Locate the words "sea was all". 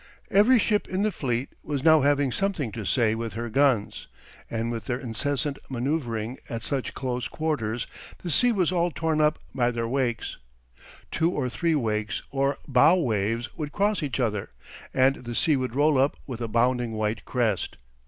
8.31-8.89